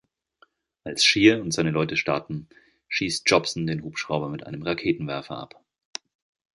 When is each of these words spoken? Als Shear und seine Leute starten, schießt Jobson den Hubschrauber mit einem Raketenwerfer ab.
Als 0.83 1.03
Shear 1.05 1.39
und 1.41 1.51
seine 1.51 1.69
Leute 1.69 1.95
starten, 1.95 2.49
schießt 2.87 3.29
Jobson 3.29 3.67
den 3.67 3.83
Hubschrauber 3.83 4.29
mit 4.29 4.47
einem 4.47 4.63
Raketenwerfer 4.63 5.37
ab. 5.37 5.63